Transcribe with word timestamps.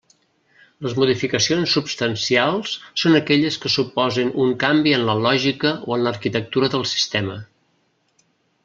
Les 0.85 0.93
modificacions 1.01 1.75
substancials 1.77 2.73
són 3.03 3.19
aquelles 3.19 3.59
que 3.67 3.71
suposen 3.75 4.33
un 4.47 4.57
canvi 4.65 4.97
en 4.99 5.07
la 5.11 5.19
lògica 5.29 5.77
o 5.87 5.99
en 5.99 6.09
l'arquitectura 6.09 6.73
del 6.77 6.89
sistema. 6.97 7.41